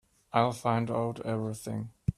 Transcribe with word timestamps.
I'll 0.33 0.51
find 0.51 0.89
out 0.89 1.23
everything. 1.27 1.91